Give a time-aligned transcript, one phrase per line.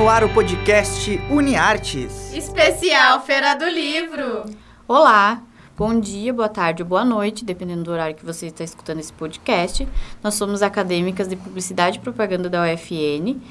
[0.00, 2.32] no ar o podcast UniArtes.
[2.32, 4.46] Especial Feira do Livro.
[4.88, 5.42] Olá,
[5.76, 9.12] bom dia, boa tarde ou boa noite, dependendo do horário que você está escutando esse
[9.12, 9.86] podcast.
[10.22, 13.42] Nós somos acadêmicas de Publicidade e Propaganda da UFN.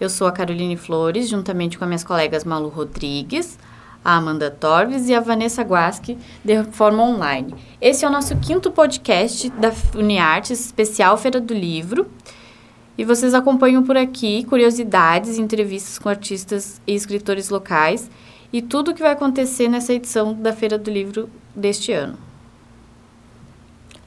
[0.00, 3.58] Eu sou a Caroline Flores, juntamente com as minhas colegas Malu Rodrigues,
[4.02, 7.54] a Amanda Torves e a Vanessa Guasque, de forma online.
[7.82, 12.10] Esse é o nosso quinto podcast da UniArtes, especial Feira do Livro.
[12.98, 18.10] E vocês acompanham por aqui curiosidades, entrevistas com artistas e escritores locais
[18.52, 22.18] e tudo o que vai acontecer nessa edição da Feira do Livro deste ano.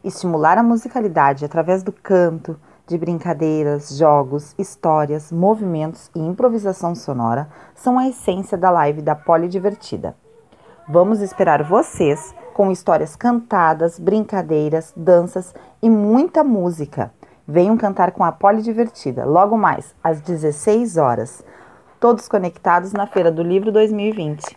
[0.05, 7.98] Estimular a musicalidade através do canto, de brincadeiras, jogos, histórias, movimentos e improvisação sonora são
[7.98, 10.14] a essência da live da Polidivertida.
[10.88, 17.12] Vamos esperar vocês com histórias cantadas, brincadeiras, danças e muita música.
[17.46, 21.44] Venham cantar com a Poli Divertida, logo mais, às 16 horas.
[21.98, 24.56] Todos conectados na Feira do Livro 2020.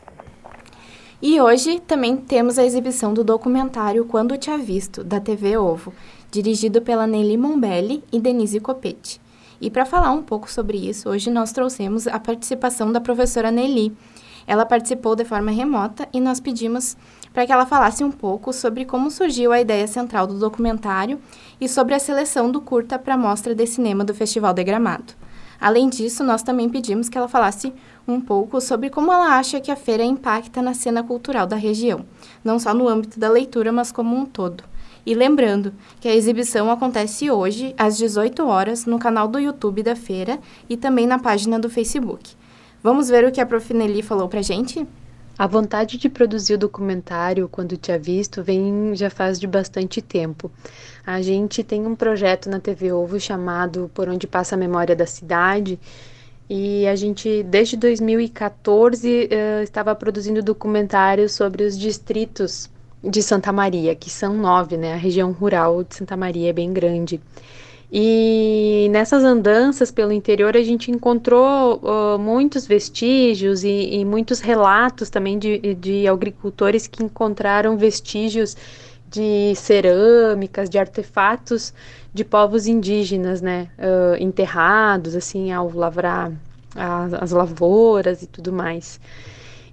[1.20, 5.92] E hoje também temos a exibição do documentário Quando Te Visto, da TV Ovo,
[6.30, 9.20] dirigido pela Nelly Mombelli e Denise Copete.
[9.60, 13.98] E para falar um pouco sobre isso, hoje nós trouxemos a participação da professora Nelly,
[14.46, 16.96] ela participou de forma remota e nós pedimos
[17.34, 21.20] para que ela falasse um pouco sobre como surgiu a ideia central do documentário
[21.60, 25.14] e sobre a seleção do curta para a mostra de cinema do Festival de Gramado.
[25.60, 27.74] Além disso, nós também pedimos que ela falasse
[28.08, 32.06] um pouco sobre como ela acha que a feira impacta na cena cultural da região,
[32.44, 34.64] não só no âmbito da leitura, mas como um todo.
[35.06, 39.96] E lembrando que a exibição acontece hoje, às 18 horas, no canal do YouTube da
[39.96, 40.40] feira
[40.70, 42.39] e também na página do Facebook.
[42.82, 43.74] Vamos ver o que a Prof.
[43.74, 44.88] Nelly falou pra gente?
[45.38, 50.50] A vontade de produzir o documentário quando tinha visto vem já faz de bastante tempo.
[51.06, 55.06] A gente tem um projeto na TV Ovo chamado Por Onde Passa a Memória da
[55.06, 55.78] Cidade
[56.50, 62.70] e a gente desde 2014 uh, estava produzindo documentários sobre os distritos
[63.04, 64.94] de Santa Maria, que são nove, né?
[64.94, 67.20] A região rural de Santa Maria é bem grande.
[67.92, 75.10] E nessas andanças pelo interior a gente encontrou uh, muitos vestígios e, e, muitos relatos
[75.10, 78.56] também de, de agricultores que encontraram vestígios
[79.10, 81.74] de cerâmicas, de artefatos
[82.14, 86.32] de povos indígenas, né, uh, enterrados assim ao lavrar
[86.76, 89.00] as, as lavouras e tudo mais.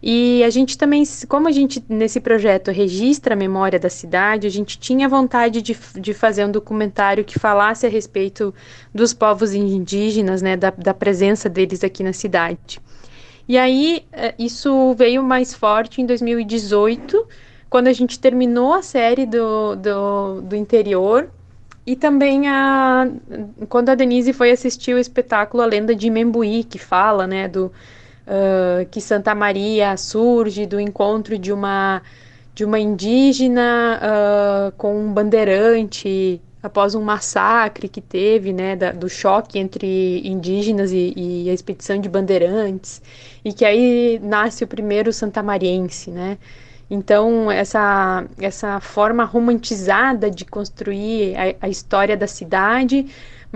[0.03, 4.51] E a gente também, como a gente nesse projeto registra a memória da cidade, a
[4.51, 8.55] gente tinha vontade de, de fazer um documentário que falasse a respeito
[8.95, 12.81] dos povos indígenas, né, da, da presença deles aqui na cidade.
[13.49, 17.27] E aí eh, isso veio mais forte em 2018,
[17.71, 21.31] quando a gente terminou a série do, do, do interior
[21.87, 23.09] e também a,
[23.69, 27.73] quando a Denise foi assistir o espetáculo A Lenda de Membuí, que fala né, do,
[28.27, 32.03] uh, que Santa Maria surge do encontro de uma
[32.55, 39.11] de uma indígena uh, com um bandeirante após um massacre que teve, né, da, do
[39.11, 43.03] choque entre indígenas e, e, a expedição de bandeirantes,
[43.45, 46.39] e que aí nasce o primeiro santamariense, né,
[46.91, 53.07] então essa, essa forma romantizada de construir a, a história da cidade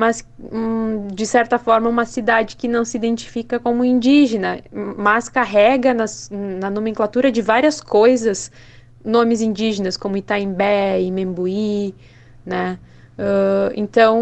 [0.00, 5.92] mas hum, de certa forma uma cidade que não se identifica como indígena, mas carrega
[5.92, 8.50] nas, na nomenclatura de várias coisas
[9.04, 11.94] nomes indígenas, como Itaimbé, Imembuí,
[12.46, 12.78] né?
[13.18, 14.18] Uh, então,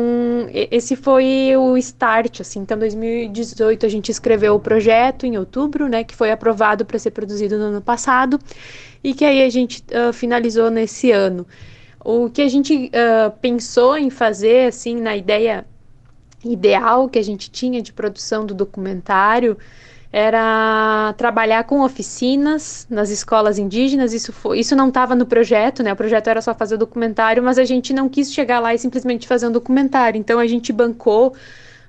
[0.52, 2.58] esse foi o start, assim.
[2.58, 6.98] Então, em 2018 a gente escreveu o projeto em outubro, né, que foi aprovado para
[6.98, 8.36] ser produzido no ano passado
[9.04, 11.46] e que aí a gente uh, finalizou nesse ano.
[12.10, 15.66] O que a gente uh, pensou em fazer, assim, na ideia
[16.42, 19.58] ideal que a gente tinha de produção do documentário,
[20.10, 24.14] era trabalhar com oficinas nas escolas indígenas.
[24.14, 25.92] Isso, foi, isso não estava no projeto, né?
[25.92, 28.78] O projeto era só fazer o documentário, mas a gente não quis chegar lá e
[28.78, 30.18] simplesmente fazer um documentário.
[30.18, 31.34] Então a gente bancou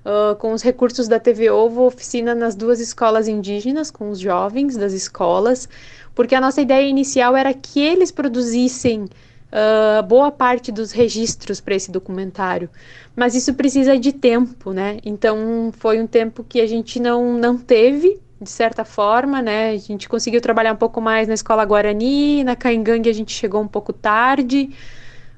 [0.04, 4.75] uh, com os recursos da TV Ovo oficina nas duas escolas indígenas, com os jovens
[4.75, 5.69] das escolas,
[6.13, 9.07] porque a nossa ideia inicial era que eles produzissem
[9.51, 12.69] uh, boa parte dos registros para esse documentário.
[13.16, 15.00] Mas isso precisa de tempo, né?
[15.04, 19.72] Então foi um tempo que a gente não, não teve, de certa forma, né?
[19.72, 23.62] A gente conseguiu trabalhar um pouco mais na escola Guarani, na Caingangue a gente chegou
[23.62, 24.69] um pouco tarde.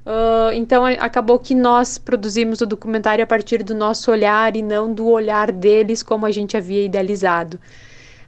[0.04, 4.92] Uh, então acabou que nós produzimos o documentário a partir do nosso olhar e não
[4.92, 7.58] do olhar deles como a gente havia idealizado.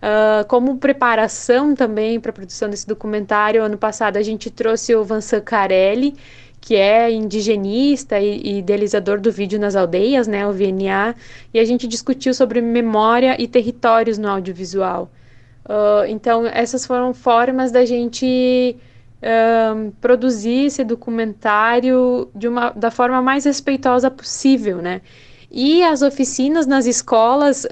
[0.05, 5.03] Uh, como preparação também para a produção desse documentário, ano passado a gente trouxe o
[5.03, 6.15] Vansan Carelli,
[6.61, 11.15] que é indigenista e, idealizador do vídeo nas aldeias, né, o VNA,
[11.55, 15.11] e a gente discutiu sobre memória e territórios no audiovisual.
[15.65, 18.77] Uh, então, essas foram formas da gente
[19.23, 25.01] uh, produzir esse documentário de uma, da forma mais respeitosa possível, né?
[25.51, 27.65] E as oficinas nas escolas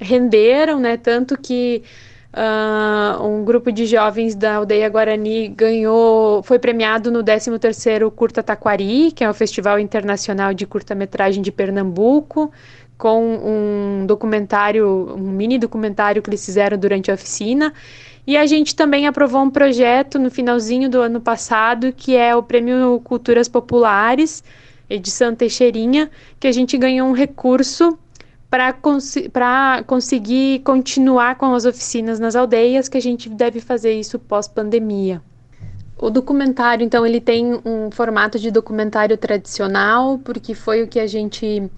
[0.00, 0.96] renderam, né?
[0.96, 1.82] Tanto que
[2.32, 9.12] uh, um grupo de jovens da aldeia Guarani ganhou, foi premiado no 13º Curta Taquari,
[9.12, 12.52] que é o Festival Internacional de Curta-Metragem de Pernambuco,
[12.98, 17.72] com um documentário, um mini documentário que eles fizeram durante a oficina.
[18.26, 22.42] E a gente também aprovou um projeto no finalzinho do ano passado, que é o
[22.42, 24.42] Prêmio Culturas Populares,
[24.90, 26.10] edição Teixeirinha,
[26.40, 27.96] que a gente ganhou um recurso
[28.50, 29.14] para cons
[29.86, 35.20] conseguir continuar com as oficinas nas aldeias, que a gente deve fazer isso pós-pandemia.
[35.98, 41.06] O documentário, então, ele tem um formato de documentário tradicional, porque foi o que a
[41.06, 41.70] gente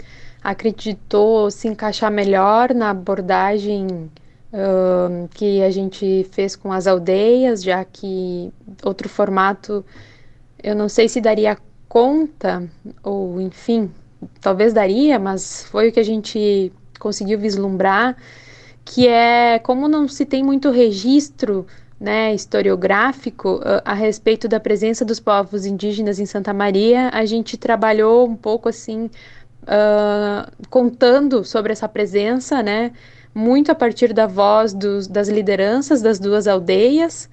[0.43, 4.11] acreditou se encaixar melhor na abordagem
[4.53, 9.85] uh, que a gente fez com as aldeias, já que outro formato
[10.63, 11.57] eu não sei se daria
[11.89, 12.69] conta,
[13.03, 13.91] ou enfim,
[14.41, 18.17] talvez daria, mas foi o que a gente conseguiu vislumbrar,
[18.85, 21.67] que é como não se tem muito registro
[22.01, 27.57] né, historiográfico uh, a respeito da presença dos povos indígenas em Santa Maria, a gente
[27.57, 29.11] trabalhou um pouco assim,
[29.65, 32.93] uh, contando sobre essa presença, né,
[33.35, 37.29] muito a partir da voz dos, das lideranças das duas aldeias,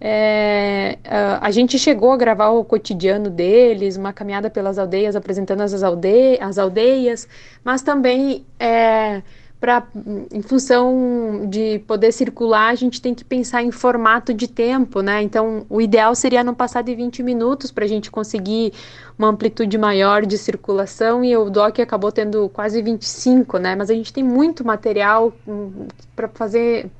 [0.00, 0.98] é,
[1.40, 6.38] a, gente chegou a gravar o cotidiano deles, uma caminhada pelas aldeias, apresentando as, alde
[6.40, 7.26] as aldeias,
[7.64, 9.22] mas também é,
[9.58, 9.86] pra,
[10.32, 15.22] em função de poder circular, a gente tem que pensar em formato de tempo, né?
[15.22, 18.74] Então, o ideal seria não passar de 20 minutos para a gente conseguir
[19.18, 23.74] uma amplitude maior de circulação e o DOC acabou tendo quase 25, né?
[23.74, 26.90] Mas a gente tem muito material hum, para fazer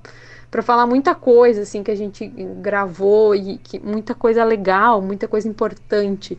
[0.51, 2.27] para falar muita coisa assim que a gente
[2.61, 6.39] gravou e que, muita coisa legal, muita coisa importante.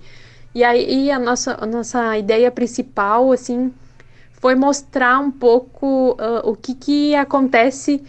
[0.55, 3.73] E aí a nossa, a nossa ideia principal assim
[4.31, 8.03] foi mostrar um pouco uh, o que, que acontece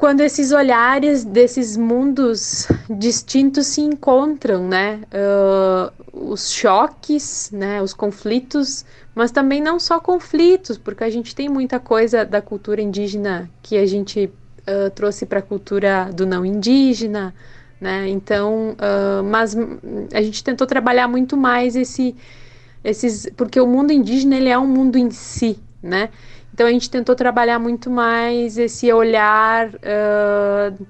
[0.00, 5.02] quando esses olhares desses mundos distintos se encontram, né?
[5.12, 7.82] Uh, os choques, né?
[7.82, 12.80] Os conflitos, mas também não só conflitos, porque a gente tem muita coisa da cultura
[12.80, 14.32] indígena que a gente
[14.94, 17.34] trouxe para a cultura do não indígena,
[17.80, 18.08] né?
[18.08, 19.56] Então, uh, mas
[20.12, 22.14] a gente tentou trabalhar muito mais esse,
[22.84, 26.10] esses, porque o mundo indígena ele é um mundo em si, né?
[26.52, 30.86] Então a gente tentou trabalhar muito mais esse olhar uh,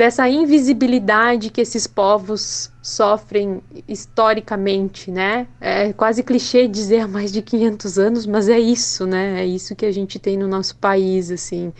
[0.00, 5.46] dessa invisibilidade que esses povos sofrem historicamente, né?
[5.60, 9.42] É quase clichê dizer há mais de 500 anos, mas é isso, né?
[9.42, 11.70] É isso que a gente tem no nosso país, assim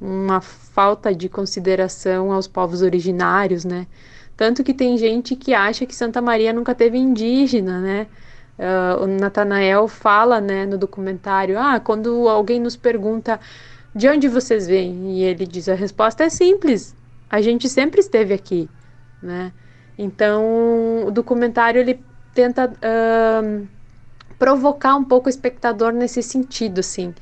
[0.00, 3.86] uma falta de consideração aos povos originários, né?
[4.36, 8.06] Tanto que tem gente que acha que Santa Maria nunca teve indígena, né?
[8.58, 13.38] Uh, o Natanael fala, né, no documentário, ah, quando alguém nos pergunta
[13.94, 16.94] de onde vocês vêm, e ele diz, a resposta é simples,
[17.30, 18.68] a gente sempre esteve aqui,
[19.22, 19.52] né?
[19.96, 22.00] Então, o documentário, ele
[22.32, 23.66] tenta uh,
[24.38, 27.14] provocar um pouco o espectador nesse sentido, assim,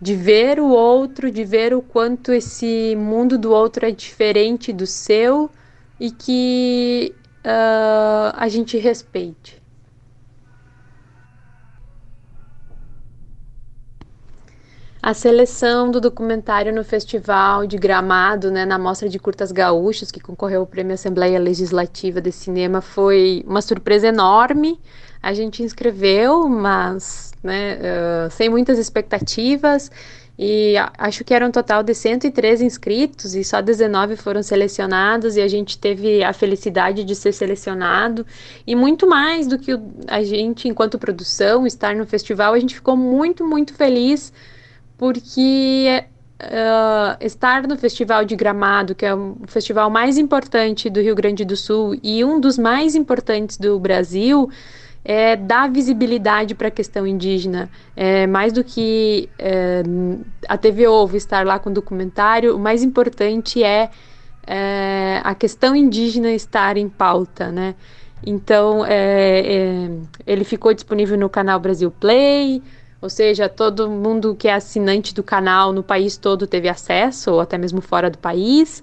[0.00, 4.86] de ver o outro, de ver o quanto esse mundo do outro é diferente do
[4.86, 5.50] seu
[5.98, 7.14] e que
[7.44, 9.59] uh, a gente respeite.
[15.02, 20.20] A seleção do documentário no Festival de Gramado, né, na Mostra de Curtas Gaúchos, que
[20.20, 24.78] concorreu ao Prêmio Assembleia Legislativa de Cinema, foi uma surpresa enorme.
[25.22, 29.90] A gente inscreveu, mas né, uh, sem muitas expectativas.
[30.38, 35.40] e acho que era um total de 103 inscritos e só 19 foram selecionados e
[35.40, 38.26] a gente teve a felicidade de ser selecionado
[38.66, 39.72] e muito mais do que
[40.06, 44.32] a gente enquanto produção estar no festival a gente ficou muito muito feliz
[45.00, 46.04] porque
[46.42, 51.42] uh, estar no Festival de Gramado, que é o festival mais importante do Rio Grande
[51.42, 54.50] do Sul e um dos mais importantes do Brasil,
[55.02, 57.70] é, dá visibilidade para a questão indígena.
[57.96, 59.82] É, mais do que é,
[60.46, 63.88] a TV Ovo estar lá com o documentário, o mais importante é,
[64.46, 67.74] é a questão indígena estar em pauta, né?
[68.22, 69.90] Então, é, é,
[70.26, 72.62] ele ficou disponível no canal Brasil Play,
[73.00, 77.40] ou seja, todo mundo que é assinante do canal no país todo teve acesso, ou
[77.40, 78.82] até mesmo fora do país.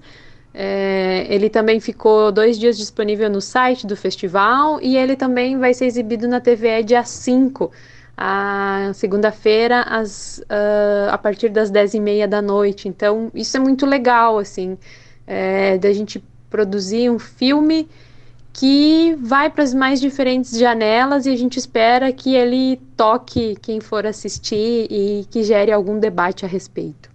[0.52, 5.72] É, ele também ficou dois dias disponível no site do festival e ele também vai
[5.72, 7.70] ser exibido na TVE dia 5,
[8.16, 12.88] a segunda-feira, uh, a partir das 10h30 da noite.
[12.88, 14.76] Então, isso é muito legal, assim,
[15.24, 16.20] é, da gente
[16.50, 17.88] produzir um filme
[18.58, 23.80] que vai para as mais diferentes janelas e a gente espera que ele toque quem
[23.80, 27.08] for assistir e que gere algum debate a respeito.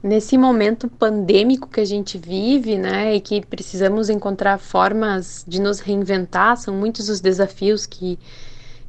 [0.00, 5.80] Nesse momento pandêmico que a gente vive, né, e que precisamos encontrar formas de nos
[5.80, 8.16] reinventar, são muitos os desafios que,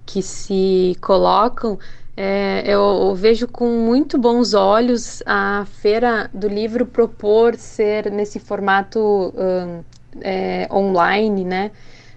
[0.05, 1.79] que se colocam.
[2.15, 8.39] É, eu, eu, vejo com muito bons olhos a Feira do Livro propor ser nesse
[8.39, 9.83] formato um,
[10.21, 11.71] é, online, né?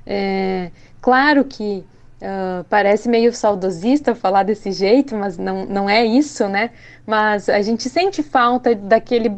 [0.07, 0.71] É,
[1.01, 1.85] claro que
[2.23, 6.71] uh, parece meio saudosista falar desse jeito, mas não, não é isso, né?
[7.07, 9.37] Mas a gente sente falta daquele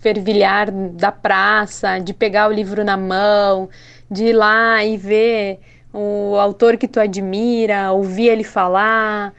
[0.00, 3.68] fervilhar da praça, de pegar o livro na mão,
[4.10, 5.60] de ir lá e ver
[5.92, 9.34] o autor que tu admira, ouvir ele falar,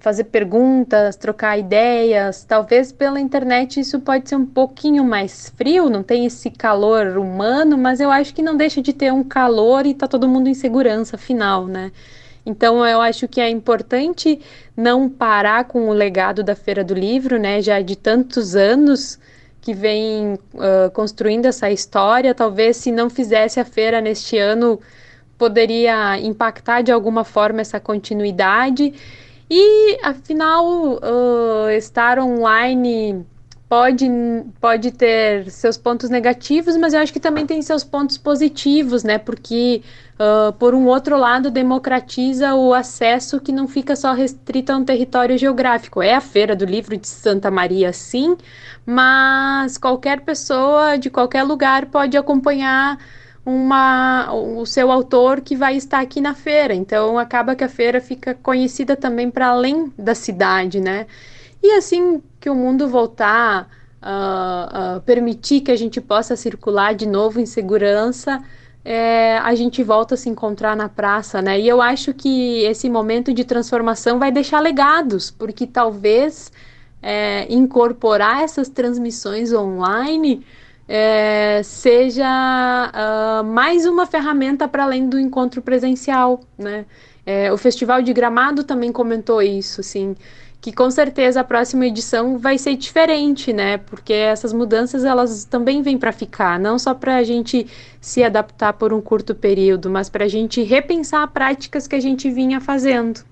[0.00, 2.44] fazer perguntas, trocar ideias.
[2.44, 7.78] Talvez pela internet isso pode ser um pouquinho mais frio, não tem esse calor humano,
[7.78, 10.54] mas eu acho que não deixa de ter um calor e tá todo mundo em
[10.54, 11.92] segurança afinal, né?
[12.44, 14.40] Então eu acho que é importante
[14.76, 17.60] não parar com o legado da Feira do Livro, né?
[17.60, 19.18] Já de tantos anos
[19.60, 22.34] que vem uh, construindo essa história.
[22.34, 24.80] Talvez se não fizesse a feira neste ano
[25.36, 28.94] poderia impactar de alguma forma essa continuidade
[29.48, 33.24] e, afinal, uh, estar online
[33.68, 34.06] pode,
[34.60, 39.18] pode ter seus pontos negativos, mas eu acho que também tem seus pontos positivos, né?
[39.18, 39.82] Porque,
[40.14, 44.84] uh, por um outro lado, democratiza o acesso que não fica só restrito a um
[44.84, 46.02] território geográfico.
[46.02, 48.36] É a Feira do Livro de Santa Maria, sim,
[48.84, 52.98] mas qualquer pessoa de qualquer lugar pode acompanhar
[53.46, 56.74] uma, o seu autor que vai estar aqui na feira.
[56.74, 61.06] Então acaba que a feira fica conhecida também para além da cidade, né?
[61.62, 63.68] E assim que o mundo voltar
[64.02, 68.42] uh, uh, permitir que a gente possa circular de novo em segurança,
[68.84, 71.58] é, a gente volta a se encontrar na praça, né?
[71.58, 76.52] E eu acho que esse momento de transformação vai deixar legados, porque talvez
[77.02, 80.44] é, incorporar essas transmissões online
[80.88, 86.86] é, seja uh, mais uma ferramenta para além do encontro presencial, né?
[87.24, 90.14] É, o Festival de Gramado também comentou isso, assim,
[90.60, 93.78] que com certeza a próxima edição vai ser diferente, né?
[93.78, 97.66] Porque essas mudanças elas também vêm para ficar, não só para a gente
[98.00, 102.30] se adaptar por um curto período, mas para a gente repensar práticas que a gente
[102.30, 103.24] vinha fazendo.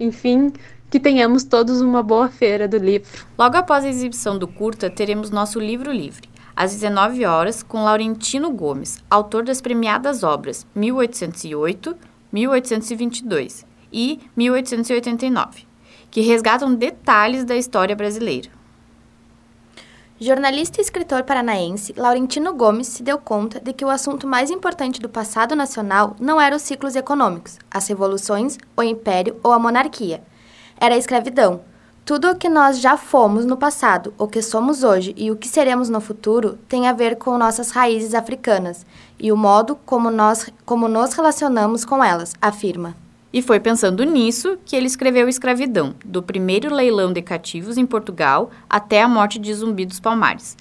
[0.00, 0.52] Enfim,
[0.90, 3.24] que tenhamos todos uma boa feira do livro.
[3.38, 8.50] Logo após a exibição do curta, teremos nosso livro livre às 19 horas, com Laurentino
[8.50, 11.96] Gomes, autor das premiadas obras 1808,
[12.32, 15.66] 1822 e 1889,
[16.10, 18.50] que resgatam detalhes da história brasileira.
[20.20, 25.00] Jornalista e escritor paranaense, Laurentino Gomes se deu conta de que o assunto mais importante
[25.00, 30.22] do passado nacional não eram os ciclos econômicos, as revoluções, o império ou a monarquia.
[30.80, 31.62] Era a escravidão,
[32.04, 35.46] tudo o que nós já fomos no passado, o que somos hoje e o que
[35.46, 38.84] seremos no futuro tem a ver com nossas raízes africanas
[39.20, 42.96] e o modo como nós como nos relacionamos com elas, afirma.
[43.32, 48.50] E foi pensando nisso que ele escreveu Escravidão, do primeiro leilão de cativos em Portugal
[48.68, 50.56] até a morte de Zumbi dos Palmares.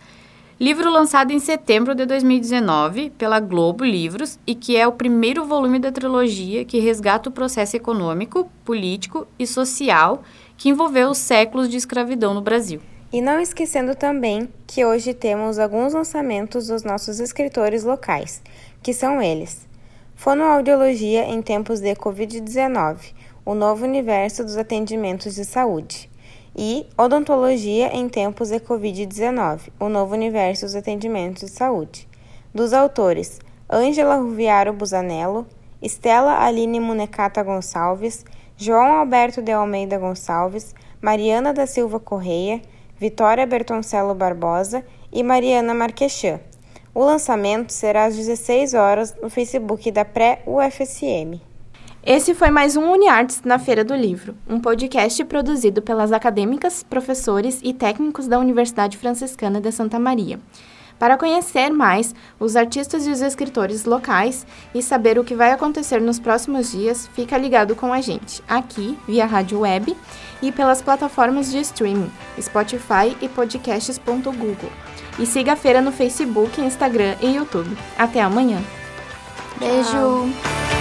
[0.59, 5.79] Livro lançado em setembro de 2019 pela Globo Livros e que é o primeiro volume
[5.79, 10.21] da trilogia que resgata o processo econômico, político e social
[10.61, 12.79] que envolveu os séculos de escravidão no Brasil.
[13.11, 18.43] E não esquecendo também que hoje temos alguns lançamentos dos nossos escritores locais,
[18.83, 19.67] que são eles:
[20.15, 23.11] Fonoaudiologia em tempos de Covid-19,
[23.43, 26.07] o novo universo dos atendimentos de saúde.
[26.55, 32.07] e Odontologia em Tempos de Covid-19, o novo universo dos atendimentos de saúde,
[32.53, 35.47] dos autores Ângela Ruviaro Busanello,
[35.81, 38.23] Estela Aline Munecata Gonçalves,
[38.63, 42.61] João Alberto de Almeida Gonçalves, Mariana da Silva Correia,
[42.95, 46.39] Vitória Bertoncello Barbosa e Mariana Marquechan.
[46.93, 51.41] O lançamento será às 16 horas no Facebook da Pré-UFSM.
[52.05, 57.59] Esse foi mais um UniArts na Feira do Livro, um podcast produzido pelas acadêmicas, professores
[57.63, 60.39] e técnicos da Universidade Franciscana de Santa Maria.
[61.01, 65.99] Para conhecer mais os artistas e os escritores locais e saber o que vai acontecer
[65.99, 69.97] nos próximos dias, fica ligado com a gente, aqui via rádio web
[70.43, 74.71] e pelas plataformas de streaming, Spotify e podcasts.google.
[75.17, 77.75] E siga a feira no Facebook, Instagram e YouTube.
[77.97, 78.61] Até amanhã!
[79.57, 80.80] Beijo!